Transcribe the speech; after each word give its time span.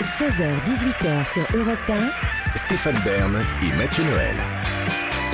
16h-18h 0.00 1.30
sur 1.30 1.58
Europe 1.58 1.78
1, 1.86 2.56
Stéphane 2.56 2.98
Bern 3.04 3.36
et 3.62 3.76
Mathieu 3.76 4.02
Noël. 4.02 4.34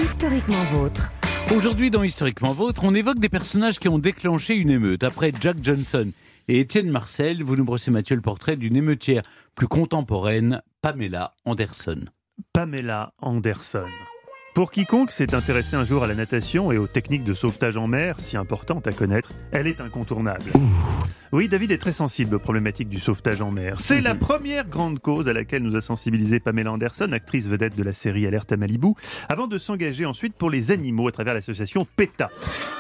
historiquement 0.03 0.65
vôtre. 0.73 1.13
Aujourd'hui, 1.55 1.89
dans 1.89 2.03
Historiquement 2.03 2.53
Vôtre, 2.53 2.83
on 2.83 2.93
évoque 2.93 3.21
des 3.21 3.29
personnages 3.29 3.79
qui 3.79 3.89
ont 3.89 4.01
déclenché 4.01 4.57
une 4.57 4.71
émeute. 4.71 5.05
Après 5.05 5.31
Jack 5.41 5.59
Johnson 5.63 6.11
et 6.49 6.59
Étienne 6.59 6.91
Marcel, 6.91 7.45
vous 7.45 7.55
nous 7.55 7.65
brossez, 7.65 7.93
Mathieu, 7.93 8.17
le 8.17 8.23
portrait 8.23 8.57
d'une 8.57 8.75
émeutière 8.75 9.23
plus 9.55 9.69
contemporaine, 9.69 10.61
Pamela 10.83 11.35
Anderson. 11.45 12.01
Pamela 12.53 13.13
Anderson. 13.23 13.87
Pour 14.57 14.73
quiconque 14.73 15.13
s'est 15.13 15.35
intéressé 15.35 15.77
un 15.77 15.85
jour 15.85 16.03
à 16.03 16.09
la 16.09 16.15
natation 16.17 16.73
et 16.73 16.79
aux 16.79 16.89
techniques 16.89 17.25
de 17.25 17.35
sauvetage 17.35 17.77
en 17.77 17.87
mer, 17.87 18.17
si 18.19 18.37
importantes 18.37 18.89
à 18.89 18.93
connaître, 18.93 19.31
elle 19.53 19.69
est 19.69 19.81
incontournable. 19.81 20.51
Oui, 21.33 21.49
David 21.49 21.73
est 21.73 21.79
très 21.79 21.93
sensible 21.93 22.37
aux 22.37 22.39
problématiques 22.39 22.89
du 22.89 23.01
sauvetage 23.01 23.41
en 23.41 23.51
mer. 23.51 23.81
C'est 23.81 24.01
la 24.01 24.15
première 24.15 24.69
grande 24.69 25.01
cause 25.01 25.29
à 25.29 25.33
laquelle 25.33 25.63
nous 25.63 25.75
a 25.77 25.81
sensibilisé 25.81 26.39
Pamela 26.39 26.73
Anderson, 26.73 27.11
actrice 27.13 27.49
vedette 27.49 27.77
de 27.77 27.83
la 27.83 27.93
série 27.93 28.27
Alerte 28.27 28.53
à 28.53 28.57
Malibu, 28.57 28.93
avant 29.29 29.47
de 29.47 29.59
s'engager 29.59 30.07
ensuite 30.07 30.35
pour 30.35 30.51
les 30.51 30.71
animaux 30.71 31.09
à 31.09 31.13
travers 31.13 31.35
l'association 31.35 31.87
PETA. 31.97 32.31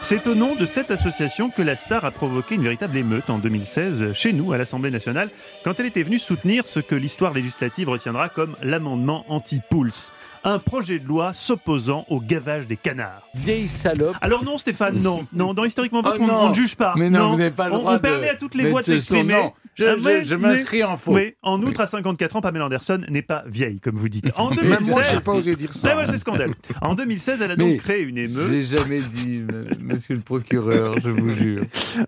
C'est 0.01 0.27
au 0.28 0.34
nom 0.34 0.54
de 0.54 0.64
cette 0.66 0.92
association 0.92 1.51
que 1.51 1.62
la 1.62 1.74
star 1.74 2.04
a 2.04 2.12
provoqué 2.12 2.54
une 2.54 2.62
véritable 2.62 2.96
émeute 2.96 3.30
en 3.30 3.38
2016 3.38 4.12
chez 4.12 4.32
nous 4.32 4.52
à 4.52 4.59
l'Assemblée 4.59 4.90
nationale 4.90 5.30
quand 5.65 5.80
elle 5.80 5.87
était 5.87 6.04
venue 6.04 6.18
soutenir 6.18 6.66
ce 6.66 6.78
que 6.78 6.95
l'histoire 6.95 7.34
législative 7.34 7.88
retiendra 7.88 8.28
comme 8.28 8.56
l'amendement 8.62 9.24
anti-Pulse. 9.28 10.12
Un 10.48 10.60
projet 10.60 11.00
de 11.00 11.09
loi 11.09 11.32
s'opposant 11.32 12.06
au 12.09 12.20
gavage 12.20 12.68
des 12.68 12.77
canards. 12.77 13.23
Vieille 13.34 13.68
salope. 13.68 14.14
Alors 14.20 14.45
non 14.45 14.59
Stéphane, 14.59 14.96
non, 15.02 15.27
non, 15.32 15.54
dans 15.54 15.64
Historiquement 15.64 16.02
Oh 16.04 16.10
on- 16.20 16.30
on 16.30 16.48
ne 16.50 16.54
juge 16.54 16.77
pas. 16.77 16.95
Mais 16.96 17.10
non, 17.10 17.32
vous 17.32 17.37
n'avez 17.38 17.50
pas 17.50 17.66
le 17.66 17.74
On- 17.74 17.78
droit 17.80 17.95
on, 17.96 17.98
permet 17.98 18.28
de 18.28 18.32
à 18.32 18.37
toutes 18.37 18.54
les 18.54 18.70
voix 18.70 18.80
de 18.80 18.87
s'exprimer. 18.87 19.51
Je- 19.76 19.84
Ah, 19.84 19.94
je- 19.96 20.02
mais- 20.02 20.24
je 20.24 20.34
m'inscris 20.34 20.82
en 20.82 20.96
faux. 20.96 21.14
Oui, 21.14 21.34
en 21.42 21.62
outre, 21.62 21.80
à 21.82 21.86
54 21.86 22.36
ans, 22.36 22.40
Pamela 22.40 22.66
Anderson 22.66 23.00
n'est 23.10 23.22
pas 23.22 23.44
vieille, 23.46 23.78
comme 23.78 23.96
vous 23.96 24.08
dites. 24.08 24.30
En 24.36 24.48
Même 24.54 24.58
2016, 24.64 24.88
moi, 24.88 25.02
j'ai 25.12 25.20
pas 25.20 25.32
osé 25.34 25.54
dire 25.56 25.70
Ah 25.74 25.78
ça. 25.78 25.96
ouais, 25.98 26.04
c'est 26.09 26.18
scandale. 26.18 26.51
En 26.80 26.95
2016, 26.95 27.42
elle 27.42 27.51
a 27.52 27.56
Mais 27.56 27.64
donc 27.73 27.80
créé 27.82 28.02
une 28.02 28.16
émeute. 28.16 28.48
J'ai 28.51 28.62
jamais 28.62 29.01
dit, 29.01 29.45
monsieur 29.80 30.14
le 30.14 30.23
procureur, 30.23 30.98
je 31.01 31.10
vous 31.10 31.28
jure. 31.36 31.62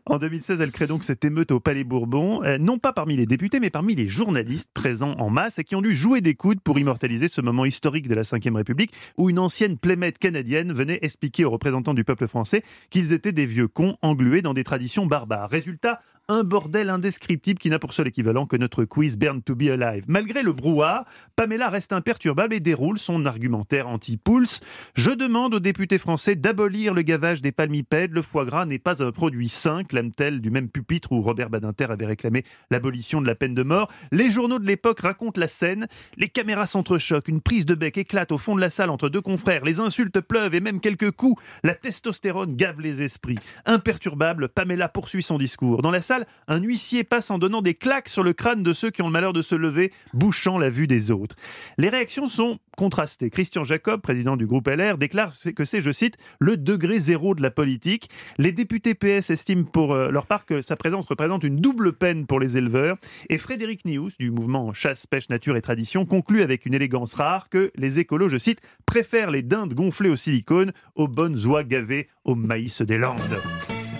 En 0.06 0.18
2016, 0.18 0.60
elle 0.60 0.70
crée 0.72 0.86
donc 0.86 1.04
cette 1.04 1.24
émeute 1.24 1.50
au 1.50 1.60
Palais 1.60 1.84
Bourbon, 1.84 2.42
euh, 2.42 2.56
non 2.58 2.78
pas 2.78 2.92
parmi 2.92 3.16
les 3.16 3.26
députés, 3.26 3.60
mais 3.60 3.70
parmi 3.70 3.94
les 3.94 4.08
journalistes 4.08 4.70
présents 4.72 5.14
en 5.18 5.28
masse 5.28 5.58
et 5.58 5.64
qui 5.64 5.76
ont 5.76 5.82
dû 5.82 5.94
jouer 5.94 6.20
des 6.22 6.34
coudes 6.34 6.60
pour 6.60 6.78
immortaliser 6.78 7.28
ce 7.28 7.40
moment 7.42 7.64
historique 7.66 8.08
de 8.08 8.14
la 8.14 8.22
Ve 8.22 8.54
République 8.56 8.92
où 9.18 9.28
une 9.28 9.38
ancienne 9.38 9.76
playmate 9.76 10.18
canadienne 10.18 10.72
venait 10.72 10.98
expliquer 11.02 11.44
aux 11.44 11.50
représentants 11.50 11.94
du 11.94 12.04
peuple 12.04 12.26
français 12.28 12.62
qu'ils 12.90 13.12
étaient 13.12 13.32
des 13.32 13.46
vieux 13.46 13.68
cons 13.68 13.96
englués 14.02 14.40
dans 14.42 14.54
des 14.54 14.64
traditions 14.64 15.06
barbares. 15.06 15.50
Résultat, 15.50 16.00
un 16.30 16.44
bordel 16.44 16.90
indescriptible 16.90 17.58
qui 17.58 17.70
n'a 17.70 17.78
pour 17.78 17.94
seul 17.94 18.08
équivalent 18.08 18.44
que 18.44 18.56
notre 18.56 18.84
quiz 18.84 19.16
Burn 19.16 19.40
to 19.42 19.54
be 19.54 19.70
Alive. 19.70 20.04
Malgré 20.08 20.42
le 20.42 20.52
brouhaha, 20.52 21.06
Pamela 21.36 21.70
reste 21.70 21.94
imperturbable 21.94 22.52
et 22.52 22.60
déroule 22.60 22.98
son 22.98 23.24
argumentaire 23.24 23.88
anti-pulse. 23.88 24.60
Je 24.94 25.10
demande 25.10 25.54
aux 25.54 25.60
députés 25.60 25.96
français 25.96 26.36
d'abolir 26.36 26.92
le 26.92 27.00
gavage 27.00 27.40
des 27.40 27.50
palmipèdes. 27.50 28.12
Le 28.12 28.20
foie 28.20 28.44
gras 28.44 28.66
n'est 28.66 28.78
pas 28.78 29.02
un 29.02 29.10
produit 29.10 29.48
sain, 29.48 29.84
clame-t-elle 29.84 30.42
du 30.42 30.50
même 30.50 30.68
pupitre 30.68 31.12
où 31.12 31.22
Robert 31.22 31.48
Badinter 31.48 31.86
avait 31.88 32.04
réclamé 32.04 32.44
l'abolition 32.70 33.22
de 33.22 33.26
la 33.26 33.34
peine 33.34 33.54
de 33.54 33.62
mort. 33.62 33.90
Les 34.12 34.28
journaux 34.28 34.58
de 34.58 34.66
l'époque 34.66 35.00
racontent 35.00 35.40
la 35.40 35.48
scène. 35.48 35.86
Les 36.18 36.28
caméras 36.28 36.66
s'entrechoquent, 36.66 37.28
une 37.28 37.40
prise 37.40 37.64
de 37.64 37.74
bec 37.74 37.96
éclate 37.96 38.32
au 38.32 38.38
fond 38.38 38.54
de 38.54 38.60
la 38.60 38.68
salle 38.68 38.90
entre 38.90 39.08
deux 39.08 39.22
confrères. 39.22 39.64
Les 39.64 39.80
insultes 39.80 40.20
pleuvent 40.20 40.54
et 40.54 40.60
même 40.60 40.80
quelques 40.80 41.10
coups. 41.10 41.42
La 41.62 41.74
testostérone 41.74 42.54
gave 42.54 42.82
les 42.82 43.00
esprits. 43.00 43.38
Imperturbable, 43.64 44.50
Pamela 44.50 44.90
poursuit 44.90 45.22
son 45.22 45.38
discours. 45.38 45.80
Dans 45.80 45.90
la 45.90 46.02
salle, 46.02 46.17
un 46.46 46.60
huissier 46.60 47.04
passe 47.04 47.30
en 47.30 47.38
donnant 47.38 47.62
des 47.62 47.74
claques 47.74 48.08
sur 48.08 48.22
le 48.22 48.32
crâne 48.32 48.62
de 48.62 48.72
ceux 48.72 48.90
qui 48.90 49.02
ont 49.02 49.06
le 49.06 49.12
malheur 49.12 49.32
de 49.32 49.42
se 49.42 49.54
lever, 49.54 49.92
bouchant 50.14 50.58
la 50.58 50.70
vue 50.70 50.86
des 50.86 51.10
autres. 51.10 51.36
Les 51.76 51.88
réactions 51.88 52.26
sont 52.26 52.58
contrastées. 52.76 53.30
Christian 53.30 53.64
Jacob, 53.64 54.00
président 54.00 54.36
du 54.36 54.46
groupe 54.46 54.68
LR, 54.68 54.98
déclare 54.98 55.34
que 55.56 55.64
c'est, 55.64 55.80
je 55.80 55.90
cite, 55.90 56.16
le 56.38 56.56
degré 56.56 56.98
zéro 56.98 57.34
de 57.34 57.42
la 57.42 57.50
politique. 57.50 58.08
Les 58.38 58.52
députés 58.52 58.94
PS 58.94 59.30
estiment 59.30 59.64
pour 59.64 59.92
euh, 59.92 60.10
leur 60.10 60.26
part 60.26 60.46
que 60.46 60.62
sa 60.62 60.76
présence 60.76 61.06
représente 61.06 61.42
une 61.42 61.56
double 61.56 61.92
peine 61.92 62.26
pour 62.26 62.40
les 62.40 62.56
éleveurs. 62.56 62.96
Et 63.28 63.38
Frédéric 63.38 63.84
Nious, 63.84 64.10
du 64.18 64.30
mouvement 64.30 64.72
Chasse, 64.72 65.06
Pêche, 65.06 65.28
Nature 65.28 65.56
et 65.56 65.62
Tradition, 65.62 66.06
conclut 66.06 66.42
avec 66.42 66.66
une 66.66 66.74
élégance 66.74 67.14
rare 67.14 67.48
que 67.48 67.72
les 67.76 67.98
écolos, 67.98 68.28
je 68.28 68.38
cite, 68.38 68.60
préfèrent 68.86 69.30
les 69.30 69.42
dindes 69.42 69.74
gonflées 69.74 70.10
au 70.10 70.16
silicone 70.16 70.72
aux 70.94 71.08
bonnes 71.08 71.44
oies 71.46 71.64
gavées 71.64 72.08
au 72.24 72.34
maïs 72.34 72.82
des 72.82 72.98
Landes. 72.98 73.38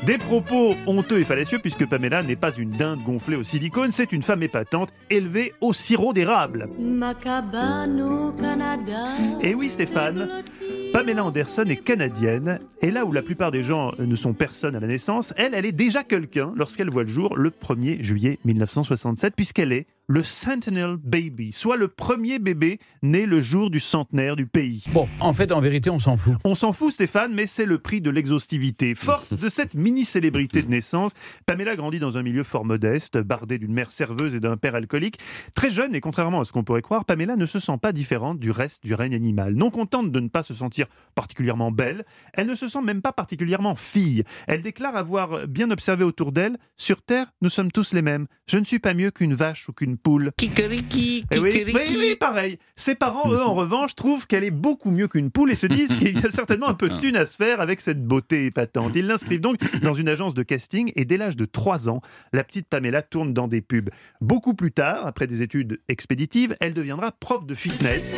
Des 0.08 0.16
propos 0.16 0.74
honteux 0.86 1.18
et 1.18 1.24
fallacieux 1.24 1.58
puisque 1.58 1.84
Pamela 1.86 2.22
n'est 2.22 2.34
pas 2.34 2.50
une 2.50 2.70
dinde 2.70 3.00
gonflée 3.04 3.36
au 3.36 3.44
silicone, 3.44 3.90
c'est 3.90 4.10
une 4.10 4.22
femme 4.22 4.42
épatante 4.42 4.88
élevée 5.10 5.52
au 5.60 5.74
sirop 5.74 6.14
d'érable. 6.14 6.70
Et 9.42 9.54
oui 9.54 9.68
Stéphane, 9.68 10.30
Pamela 10.98 11.24
Anderson 11.24 11.64
est 11.68 11.76
canadienne 11.76 12.58
et 12.82 12.90
là 12.90 13.04
où 13.04 13.12
la 13.12 13.22
plupart 13.22 13.52
des 13.52 13.62
gens 13.62 13.92
ne 14.00 14.16
sont 14.16 14.32
personne 14.32 14.74
à 14.74 14.80
la 14.80 14.88
naissance, 14.88 15.32
elle, 15.36 15.54
elle 15.54 15.64
est 15.64 15.70
déjà 15.70 16.02
quelqu'un 16.02 16.52
lorsqu'elle 16.56 16.90
voit 16.90 17.04
le 17.04 17.08
jour 17.08 17.36
le 17.36 17.50
1er 17.50 18.02
juillet 18.02 18.40
1967 18.44 19.36
puisqu'elle 19.36 19.70
est 19.70 19.86
le 20.10 20.24
Sentinel 20.24 20.96
Baby, 20.96 21.52
soit 21.52 21.76
le 21.76 21.86
premier 21.86 22.38
bébé 22.38 22.80
né 23.02 23.26
le 23.26 23.42
jour 23.42 23.68
du 23.68 23.78
centenaire 23.78 24.36
du 24.36 24.46
pays. 24.46 24.84
Bon, 24.90 25.06
en 25.20 25.34
fait, 25.34 25.52
en 25.52 25.60
vérité, 25.60 25.90
on 25.90 25.98
s'en 25.98 26.16
fout. 26.16 26.34
On 26.44 26.54
s'en 26.54 26.72
fout, 26.72 26.94
Stéphane, 26.94 27.34
mais 27.34 27.46
c'est 27.46 27.66
le 27.66 27.78
prix 27.78 28.00
de 28.00 28.08
l'exhaustivité. 28.08 28.94
Forte 28.94 29.34
de 29.34 29.48
cette 29.50 29.74
mini-célébrité 29.74 30.62
de 30.62 30.68
naissance, 30.70 31.12
Pamela 31.44 31.76
grandit 31.76 31.98
dans 31.98 32.16
un 32.16 32.22
milieu 32.22 32.42
fort 32.42 32.64
modeste, 32.64 33.18
bardé 33.18 33.58
d'une 33.58 33.74
mère 33.74 33.92
serveuse 33.92 34.34
et 34.34 34.40
d'un 34.40 34.56
père 34.56 34.74
alcoolique. 34.74 35.18
Très 35.54 35.68
jeune, 35.68 35.94
et 35.94 36.00
contrairement 36.00 36.40
à 36.40 36.44
ce 36.44 36.52
qu'on 36.52 36.64
pourrait 36.64 36.80
croire, 36.80 37.04
Pamela 37.04 37.36
ne 37.36 37.44
se 37.44 37.58
sent 37.58 37.76
pas 37.80 37.92
différente 37.92 38.38
du 38.38 38.50
reste 38.50 38.82
du 38.84 38.94
règne 38.94 39.14
animal. 39.14 39.52
Non 39.56 39.70
contente 39.70 40.10
de 40.10 40.20
ne 40.20 40.28
pas 40.28 40.42
se 40.42 40.54
sentir 40.54 40.86
particulièrement 41.14 41.72
belle, 41.72 42.04
elle 42.32 42.46
ne 42.46 42.54
se 42.54 42.68
sent 42.68 42.80
même 42.80 43.02
pas 43.02 43.12
particulièrement 43.12 43.74
fille. 43.74 44.22
Elle 44.46 44.62
déclare 44.62 44.96
avoir 44.96 45.48
bien 45.48 45.70
observé 45.70 46.04
autour 46.04 46.30
d'elle 46.30 46.58
Sur 46.76 47.02
Terre, 47.02 47.26
nous 47.42 47.50
sommes 47.50 47.72
tous 47.72 47.92
les 47.92 48.02
mêmes. 48.02 48.26
Je 48.46 48.56
ne 48.58 48.64
suis 48.64 48.78
pas 48.78 48.94
mieux 48.94 49.10
qu'une 49.10 49.34
vache 49.34 49.68
ou 49.68 49.72
qu'une 49.72 49.96
poule. 49.96 50.30
Kikeriki, 50.36 51.24
Eh 51.32 51.38
oui, 51.40 51.64
oui, 51.66 51.96
oui, 51.98 52.16
pareil. 52.18 52.58
Ses 52.76 52.94
parents, 52.94 53.32
eux, 53.32 53.42
en 53.42 53.54
revanche, 53.56 53.96
trouvent 53.96 54.26
qu'elle 54.28 54.44
est 54.44 54.52
beaucoup 54.52 54.90
mieux 54.92 55.08
qu'une 55.08 55.30
poule 55.32 55.50
et 55.50 55.56
se 55.56 55.66
disent 55.66 55.96
qu'il 55.96 56.20
y 56.20 56.24
a 56.24 56.30
certainement 56.30 56.68
un 56.68 56.74
peu 56.74 56.88
de 56.88 56.98
thune 56.98 57.16
à 57.16 57.26
se 57.26 57.36
faire 57.36 57.60
avec 57.60 57.80
cette 57.80 58.04
beauté 58.04 58.46
épatante. 58.46 58.92
Ils 58.94 59.06
l'inscrivent 59.06 59.40
donc 59.40 59.58
dans 59.82 59.94
une 59.94 60.08
agence 60.08 60.34
de 60.34 60.42
casting 60.44 60.92
et 60.94 61.04
dès 61.04 61.16
l'âge 61.16 61.36
de 61.36 61.44
3 61.46 61.88
ans, 61.88 62.00
la 62.32 62.44
petite 62.44 62.68
Pamela 62.68 63.02
tourne 63.02 63.34
dans 63.34 63.48
des 63.48 63.60
pubs. 63.60 63.90
Beaucoup 64.20 64.54
plus 64.54 64.70
tard, 64.72 65.06
après 65.06 65.26
des 65.26 65.42
études 65.42 65.80
expéditives, 65.88 66.54
elle 66.60 66.74
deviendra 66.74 67.10
prof 67.12 67.44
de 67.44 67.54
fitness. 67.54 68.14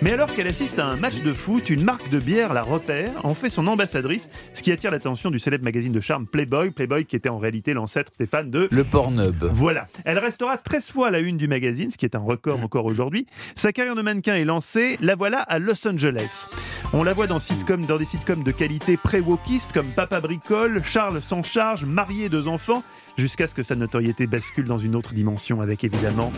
Mais 0.00 0.12
alors 0.12 0.32
qu'elle 0.32 0.46
assiste 0.46 0.78
à 0.78 0.86
un 0.86 0.96
match 0.96 1.22
de 1.22 1.32
foot, 1.32 1.70
une 1.70 1.82
marque 1.82 1.97
de 2.10 2.18
bière 2.18 2.54
la 2.54 2.62
repère, 2.62 3.10
en 3.24 3.34
fait 3.34 3.50
son 3.50 3.66
ambassadrice, 3.66 4.28
ce 4.54 4.62
qui 4.62 4.72
attire 4.72 4.90
l'attention 4.90 5.30
du 5.30 5.38
célèbre 5.38 5.64
magazine 5.64 5.92
de 5.92 6.00
charme 6.00 6.26
Playboy, 6.26 6.70
Playboy 6.70 7.04
qui 7.04 7.16
était 7.16 7.28
en 7.28 7.38
réalité 7.38 7.74
l'ancêtre 7.74 8.12
Stéphane 8.14 8.50
de 8.50 8.68
Le 8.70 8.84
Pornhub. 8.84 9.44
voilà. 9.52 9.86
Elle 10.04 10.18
restera 10.18 10.56
13 10.56 10.90
fois 10.90 11.08
à 11.08 11.10
la 11.10 11.20
une 11.20 11.36
du 11.36 11.48
magazine, 11.48 11.90
ce 11.90 11.98
qui 11.98 12.04
est 12.04 12.14
un 12.14 12.20
record 12.20 12.62
encore 12.62 12.86
aujourd'hui. 12.86 13.26
Sa 13.56 13.72
carrière 13.72 13.94
de 13.94 14.02
mannequin 14.02 14.36
est 14.36 14.44
lancée. 14.44 14.98
La 15.00 15.14
voilà 15.14 15.40
à 15.40 15.58
Los 15.58 15.86
Angeles. 15.86 16.46
On 16.92 17.02
la 17.02 17.12
voit 17.12 17.26
dans, 17.26 17.40
sitcom, 17.40 17.84
dans 17.84 17.98
des 17.98 18.04
sitcoms 18.04 18.42
de 18.42 18.52
qualité 18.52 18.96
pré-wokiste 18.96 19.72
comme 19.72 19.88
Papa 19.88 20.20
Bricole, 20.20 20.82
Charles 20.84 21.20
sans 21.20 21.42
charge, 21.42 21.84
marié 21.84 22.28
deux 22.28 22.48
enfants, 22.48 22.82
jusqu'à 23.18 23.46
ce 23.46 23.54
que 23.54 23.62
sa 23.62 23.76
notoriété 23.76 24.26
bascule 24.26 24.64
dans 24.64 24.78
une 24.78 24.94
autre 24.96 25.12
dimension 25.12 25.60
avec 25.60 25.84
évidemment 25.84 26.32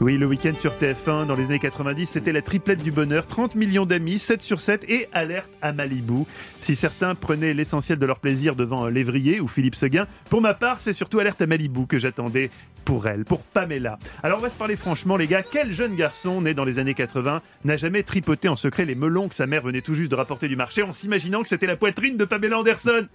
oui, 0.00 0.16
le 0.16 0.26
week-end 0.26 0.54
sur 0.54 0.72
TF1 0.72 1.26
dans 1.26 1.34
les 1.34 1.44
années 1.44 1.58
90, 1.58 2.06
c'était 2.06 2.32
la 2.32 2.42
triplette 2.42 2.82
du 2.82 2.90
bonheur, 2.90 3.26
30 3.26 3.54
millions 3.54 3.86
d'amis, 3.86 4.18
7 4.18 4.42
sur 4.42 4.60
7 4.60 4.88
et 4.88 5.08
alerte 5.12 5.50
à 5.60 5.72
Malibu. 5.72 6.24
Si 6.60 6.74
certains 6.74 7.14
prenaient 7.14 7.54
l'essentiel 7.54 7.98
de 7.98 8.06
leur 8.06 8.18
plaisir 8.18 8.56
devant 8.56 8.86
Lévrier 8.88 9.40
ou 9.40 9.48
Philippe 9.48 9.74
Seguin, 9.74 10.06
pour 10.28 10.40
ma 10.40 10.54
part, 10.54 10.80
c'est 10.80 10.92
surtout 10.92 11.18
alerte 11.20 11.40
à 11.42 11.46
Malibu 11.46 11.86
que 11.86 11.98
j'attendais 11.98 12.50
pour 12.84 13.06
elle, 13.06 13.24
pour 13.24 13.42
Pamela. 13.42 13.98
Alors 14.22 14.38
on 14.38 14.42
va 14.42 14.50
se 14.50 14.56
parler 14.56 14.76
franchement 14.76 15.16
les 15.16 15.26
gars, 15.26 15.42
quel 15.42 15.72
jeune 15.72 15.94
garçon 15.94 16.40
né 16.40 16.52
dans 16.54 16.64
les 16.64 16.78
années 16.78 16.94
80 16.94 17.42
n'a 17.64 17.76
jamais 17.76 18.02
tripoté 18.02 18.48
en 18.48 18.56
secret 18.56 18.84
les 18.84 18.94
melons 18.94 19.28
que 19.28 19.34
sa 19.34 19.46
mère 19.46 19.62
venait 19.62 19.82
tout 19.82 19.94
juste 19.94 20.10
de 20.10 20.16
rapporter 20.16 20.48
du 20.48 20.56
marché 20.56 20.82
en 20.82 20.92
s'imaginant 20.92 21.42
que 21.42 21.48
c'était 21.48 21.66
la 21.66 21.76
poitrine 21.76 22.16
de 22.16 22.24
Pamela 22.24 22.58
Anderson? 22.58 23.06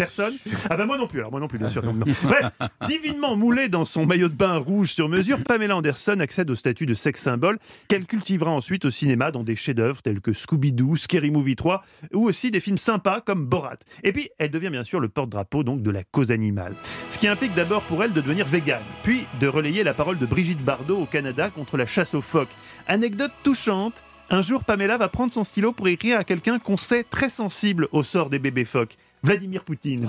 Personne 0.00 0.34
Ah 0.68 0.76
bah 0.76 0.86
moi 0.86 0.96
non 0.98 1.06
plus, 1.06 1.18
alors 1.20 1.30
moi 1.30 1.40
non 1.40 1.48
plus 1.48 1.58
bien 1.58 1.68
sûr. 1.68 1.82
non, 1.82 1.92
non. 1.94 2.06
Bref, 2.24 2.46
divinement 2.86 3.36
moulée 3.36 3.68
dans 3.68 3.84
son 3.84 4.06
maillot 4.06 4.28
de 4.28 4.34
bain 4.34 4.56
rouge 4.56 4.92
sur 4.92 5.08
mesure, 5.08 5.38
Pamela 5.42 5.76
Anderson 5.76 6.18
accède 6.20 6.50
au 6.50 6.54
statut 6.54 6.86
de 6.86 6.94
sex 6.94 7.20
symbole 7.20 7.58
qu'elle 7.88 8.06
cultivera 8.06 8.50
ensuite 8.50 8.84
au 8.84 8.90
cinéma 8.90 9.30
dans 9.30 9.44
des 9.44 9.56
chefs-d'œuvre 9.56 10.00
tels 10.02 10.20
que 10.20 10.32
Scooby-Doo, 10.32 10.96
Scary 10.96 11.30
Movie 11.30 11.56
3 11.56 11.84
ou 12.14 12.26
aussi 12.28 12.50
des 12.50 12.60
films 12.60 12.78
sympas 12.78 13.20
comme 13.20 13.46
Borat. 13.46 13.76
Et 14.04 14.12
puis 14.12 14.30
elle 14.38 14.50
devient 14.50 14.70
bien 14.70 14.84
sûr 14.84 15.00
le 15.00 15.08
porte-drapeau 15.08 15.62
donc 15.64 15.82
de 15.82 15.90
la 15.90 16.02
cause 16.04 16.30
animale. 16.32 16.74
Ce 17.10 17.18
qui 17.18 17.28
implique 17.28 17.54
d'abord 17.54 17.82
pour 17.82 18.02
elle 18.02 18.12
de 18.12 18.20
devenir 18.20 18.46
végane, 18.46 18.82
puis 19.02 19.26
de 19.40 19.46
relayer 19.46 19.84
la 19.84 19.94
parole 19.94 20.18
de 20.18 20.26
Brigitte 20.26 20.64
Bardot 20.64 20.98
au 21.02 21.06
Canada 21.06 21.50
contre 21.50 21.76
la 21.76 21.86
chasse 21.86 22.14
aux 22.14 22.22
phoques. 22.22 22.48
Anecdote 22.88 23.32
touchante, 23.42 24.02
un 24.30 24.42
jour 24.42 24.64
Pamela 24.64 24.96
va 24.96 25.08
prendre 25.08 25.32
son 25.32 25.44
stylo 25.44 25.72
pour 25.72 25.88
écrire 25.88 26.18
à 26.18 26.24
quelqu'un 26.24 26.58
qu'on 26.58 26.76
sait 26.76 27.04
très 27.04 27.28
sensible 27.28 27.88
au 27.92 28.04
sort 28.04 28.30
des 28.30 28.38
bébés 28.38 28.64
phoques. 28.64 28.96
Vladimir 29.22 29.64
Poutine. 29.64 30.08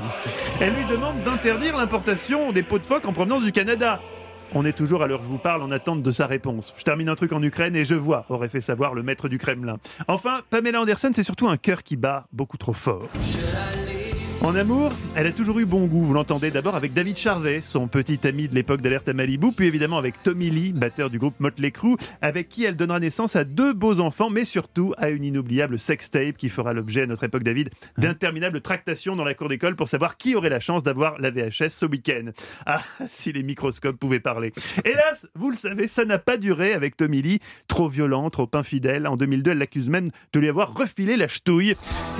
Elle 0.61 0.73
lui 0.73 0.85
demande 0.85 1.21
d'interdire 1.23 1.75
l'importation 1.75 2.51
des 2.51 2.63
pots 2.63 2.79
de 2.79 2.85
phoque 2.85 3.05
en 3.05 3.13
provenance 3.13 3.43
du 3.43 3.51
Canada. 3.51 3.99
On 4.53 4.65
est 4.65 4.73
toujours 4.73 5.01
à 5.01 5.07
l'heure 5.07 5.23
je 5.23 5.27
vous 5.27 5.37
parle 5.37 5.61
en 5.61 5.71
attente 5.71 6.03
de 6.03 6.11
sa 6.11 6.27
réponse. 6.27 6.73
Je 6.77 6.83
termine 6.83 7.09
un 7.09 7.15
truc 7.15 7.33
en 7.33 7.41
Ukraine 7.41 7.75
et 7.75 7.83
je 7.83 7.95
vois, 7.95 8.25
aurait 8.29 8.49
fait 8.49 8.61
savoir 8.61 8.93
le 8.93 9.03
maître 9.03 9.27
du 9.27 9.37
Kremlin. 9.37 9.77
Enfin, 10.07 10.41
Pamela 10.49 10.81
Anderson, 10.81 11.11
c'est 11.13 11.23
surtout 11.23 11.47
un 11.47 11.57
cœur 11.57 11.83
qui 11.83 11.95
bat 11.95 12.27
beaucoup 12.31 12.57
trop 12.57 12.73
fort. 12.73 13.07
En 14.43 14.55
amour, 14.55 14.91
elle 15.15 15.27
a 15.27 15.31
toujours 15.31 15.59
eu 15.59 15.65
bon 15.65 15.85
goût, 15.85 16.03
vous 16.03 16.13
l'entendez 16.15 16.49
d'abord 16.49 16.75
avec 16.75 16.93
David 16.93 17.15
Charvet, 17.15 17.61
son 17.61 17.87
petit 17.87 18.19
ami 18.27 18.47
de 18.47 18.55
l'époque 18.55 18.81
d'Alerte 18.81 19.07
à 19.07 19.13
Malibu, 19.13 19.51
puis 19.55 19.67
évidemment 19.67 19.99
avec 19.99 20.23
Tommy 20.23 20.49
Lee, 20.49 20.73
batteur 20.73 21.11
du 21.11 21.19
groupe 21.19 21.39
Motley 21.39 21.69
Crue, 21.69 21.95
avec 22.23 22.49
qui 22.49 22.65
elle 22.65 22.75
donnera 22.75 22.99
naissance 22.99 23.35
à 23.35 23.43
deux 23.43 23.73
beaux 23.73 23.99
enfants, 23.99 24.31
mais 24.31 24.43
surtout 24.43 24.95
à 24.97 25.09
une 25.09 25.23
inoubliable 25.23 25.77
sextape 25.77 26.37
qui 26.37 26.49
fera 26.49 26.73
l'objet 26.73 27.03
à 27.03 27.05
notre 27.05 27.23
époque, 27.23 27.43
David, 27.43 27.69
d'interminables 27.99 28.61
tractations 28.61 29.15
dans 29.15 29.23
la 29.23 29.35
cour 29.35 29.47
d'école 29.47 29.75
pour 29.75 29.87
savoir 29.87 30.17
qui 30.17 30.33
aurait 30.33 30.49
la 30.49 30.59
chance 30.59 30.81
d'avoir 30.81 31.19
la 31.19 31.29
VHS 31.29 31.69
ce 31.69 31.85
week-end. 31.85 32.31
Ah, 32.65 32.81
si 33.09 33.31
les 33.31 33.43
microscopes 33.43 33.97
pouvaient 33.97 34.19
parler. 34.19 34.53
Hélas, 34.83 35.27
vous 35.35 35.51
le 35.51 35.55
savez, 35.55 35.87
ça 35.87 36.03
n'a 36.03 36.17
pas 36.17 36.37
duré 36.37 36.73
avec 36.73 36.97
Tommy 36.97 37.21
Lee, 37.21 37.39
trop 37.67 37.89
violent, 37.89 38.27
trop 38.31 38.49
infidèle. 38.53 39.05
En 39.05 39.17
2002, 39.17 39.51
elle 39.51 39.59
l'accuse 39.59 39.87
même 39.87 40.09
de 40.33 40.39
lui 40.39 40.49
avoir 40.49 40.73
refilé 40.73 41.15
la 41.15 41.27
ch'touille. 41.27 41.75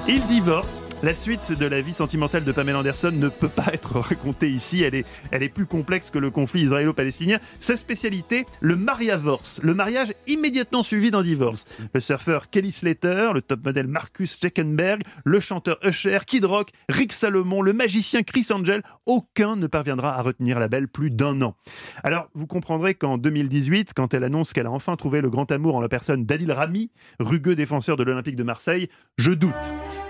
Il 0.08 0.22
divorce. 0.28 0.84
La 1.04 1.16
suite 1.16 1.52
de 1.54 1.66
la 1.66 1.82
vie 1.82 1.96
sentimentale 1.96 2.44
de 2.44 2.52
Pamela 2.52 2.78
Anderson 2.78 3.12
ne 3.12 3.28
peut 3.28 3.50
pas 3.50 3.74
être 3.74 4.00
racontée 4.00 4.52
ici. 4.52 4.84
Elle 4.84 4.94
est, 4.94 5.50
plus 5.50 5.66
complexe 5.66 6.12
que 6.12 6.20
le 6.20 6.30
conflit 6.30 6.62
israélo-palestinien. 6.62 7.40
Sa 7.60 7.76
spécialité, 7.76 8.46
le 8.60 8.76
mariavorce, 8.76 9.60
le 9.64 9.74
mariage 9.74 10.14
immédiatement 10.28 10.84
suivi 10.84 11.10
d'un 11.10 11.24
divorce. 11.24 11.66
Le 11.96 12.00
surfeur 12.00 12.52
Kelly 12.52 12.72
Slater, 12.72 13.32
le 13.34 13.42
top 13.42 13.66
modèle 13.66 13.88
Marcus 13.88 14.34
Steckenberg, 14.34 15.02
le 15.26 15.40
chanteur 15.40 15.80
Usher, 15.84 16.20
Kid 16.28 16.46
Rock, 16.46 16.70
Rick 16.88 17.14
Salomon, 17.14 17.64
le 17.64 17.74
magicien 17.74 18.22
Chris 18.22 18.46
Angel, 18.52 18.84
aucun 19.08 19.56
ne 19.56 19.66
parviendra 19.66 20.16
à 20.16 20.22
retenir 20.22 20.60
la 20.60 20.68
belle 20.68 20.88
plus 20.88 21.10
d'un 21.10 21.42
an. 21.42 21.56
Alors, 22.04 22.30
vous 22.36 22.46
comprendrez 22.46 22.94
qu'en 22.94 23.18
2018, 23.18 23.94
quand 23.96 24.14
elle 24.14 24.24
annonce 24.24 24.54
qu'elle 24.54 24.68
a 24.68 24.72
enfin 24.72 24.96
trouvé 24.98 25.22
le 25.22 25.32
grand 25.32 25.52
amour 25.52 25.76
en 25.76 25.82
la 25.82 25.90
personne 25.90 26.26
d'Adil 26.26 26.52
Rami, 26.52 26.92
rugueux 27.20 27.56
défenseur 27.56 27.98
de 27.98 28.04
l'Olympique 28.04 28.36
de 28.36 28.44
Marseille, 28.44 28.88
je 29.18 29.32
doute. 29.32 29.52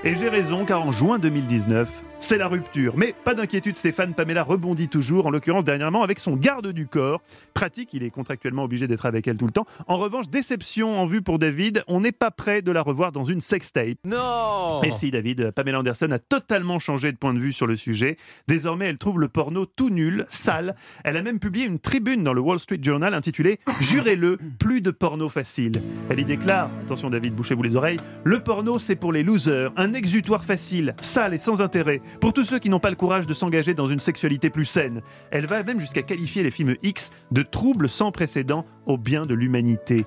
Et 0.03 0.15
j'ai 0.15 0.29
raison 0.29 0.65
car 0.65 0.81
en 0.81 0.92
juin 0.92 1.19
2019, 1.19 1.88
c'est 2.21 2.38
la 2.38 2.47
rupture. 2.47 2.94
Mais 2.95 3.13
pas 3.25 3.33
d'inquiétude 3.33 3.75
Stéphane, 3.75 4.13
Pamela 4.13 4.44
rebondit 4.44 4.88
toujours, 4.88 5.25
en 5.25 5.31
l'occurrence 5.31 5.63
dernièrement 5.63 6.03
avec 6.03 6.19
son 6.19 6.35
garde 6.35 6.68
du 6.68 6.88
corps. 6.88 7.21
Pratique, 7.53 7.94
il 7.94 8.03
est 8.03 8.12
contractuellement 8.12 8.63
obligé 8.63 8.88
d'être 8.88 9.06
avec 9.06 9.27
elle 9.27 9.38
tout 9.38 9.47
le 9.47 9.51
temps. 9.51 9.65
En 9.88 9.97
revanche, 9.97 10.29
déception 10.29 11.00
en 11.00 11.06
vue 11.06 11.21
pour 11.21 11.39
David, 11.39 11.83
on 11.88 12.00
n'est 12.00 12.12
pas 12.12 12.31
prêt 12.31 12.62
de 12.62 12.71
la 12.71 12.81
revoir 12.81 13.12
dans 13.12 13.23
une 13.23 13.41
sextape. 13.41 13.97
Non 14.06 14.79
Mais 14.83 14.91
si 14.91 15.12
David, 15.12 15.51
Pamela 15.51 15.79
Anderson 15.79 16.12
a 16.12 16.19
totalement 16.19 16.79
changé 16.79 17.12
de 17.12 17.18
point 17.18 17.33
de 17.33 17.39
vue 17.39 17.51
sur 17.51 17.65
le 17.68 17.75
sujet. 17.75 18.18
Désormais, 18.47 18.85
elle 18.85 19.00
trouve 19.00 19.19
le 19.19 19.27
porno 19.27 19.65
tout 19.65 19.89
nul, 19.89 20.25
sale. 20.29 20.75
Elle 21.03 21.18
a 21.18 21.23
même 21.23 21.39
publié 21.39 21.65
une 21.65 21.79
tribune 21.79 22.23
dans 22.23 22.33
le 22.33 22.41
Wall 22.41 22.59
Street 22.59 22.79
Journal 22.81 23.13
intitulée 23.13 23.59
Jurez-le, 23.79 24.38
plus 24.59 24.81
de 24.81 24.91
porno 24.91 25.27
facile. 25.27 25.73
Elle 26.09 26.19
y 26.19 26.25
déclare, 26.25 26.69
attention 26.83 27.09
David, 27.09 27.33
bouchez-vous 27.33 27.63
les 27.63 27.75
oreilles, 27.75 28.00
le 28.23 28.39
porno 28.39 28.77
c'est 28.77 28.95
pour 28.95 29.12
les 29.12 29.23
losers, 29.23 29.71
un 29.75 29.94
exutoire 29.94 30.45
facile, 30.45 30.95
sale 31.01 31.33
et 31.33 31.38
sans 31.38 31.62
intérêt, 31.62 32.01
pour 32.19 32.33
tous 32.33 32.45
ceux 32.45 32.59
qui 32.59 32.69
n'ont 32.69 32.79
pas 32.79 32.89
le 32.89 32.95
courage 32.95 33.27
de 33.27 33.33
s'engager 33.33 33.73
dans 33.73 33.87
une 33.87 33.99
sexualité 33.99 34.49
plus 34.49 34.65
saine. 34.65 35.01
Elle 35.31 35.45
va 35.45 35.63
même 35.63 35.79
jusqu'à 35.79 36.01
qualifier 36.01 36.43
les 36.43 36.51
films 36.51 36.75
X 36.83 37.11
de 37.31 37.43
troubles 37.43 37.89
sans 37.89 38.11
précédent 38.11 38.65
au 38.85 38.97
bien 38.97 39.25
de 39.25 39.33
l'humanité. 39.33 40.05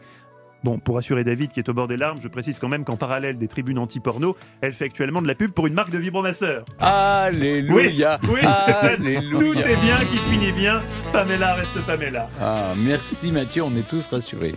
Bon, 0.65 0.79
pour 0.79 0.97
assurer 0.97 1.25
David 1.25 1.53
qui 1.53 1.61
est 1.61 1.69
au 1.69 1.75
bord 1.75 1.89
des 1.89 1.99
larmes, 1.99 2.17
je 2.23 2.29
précise 2.29 2.59
quand 2.59 2.69
même 2.69 2.85
qu'en 2.85 2.97
parallèle 2.97 3.37
des 3.37 3.49
tribunes 3.49 3.79
anti-porno, 3.79 4.35
elle 4.63 4.73
fait 4.73 4.87
actuellement 4.87 5.21
de 5.21 5.29
la 5.29 5.35
pub 5.35 5.51
pour 5.53 5.67
une 5.67 5.75
marque 5.75 5.91
de 5.91 5.99
vibromasseur. 5.99 6.65
Alléluia 6.79 8.19
Oui, 8.27 8.41
Alléluia 8.43 9.39
tout 9.39 9.59
est 9.59 9.77
bien 9.83 9.99
qui 10.11 10.17
finit 10.17 10.53
bien. 10.53 10.81
Pamela 11.13 11.53
reste 11.53 11.85
Pamela. 11.87 12.31
Ah, 12.41 12.73
merci 12.79 13.31
Mathieu, 13.31 13.63
on 13.63 13.77
est 13.77 13.87
tous 13.87 14.07
rassurés. 14.07 14.55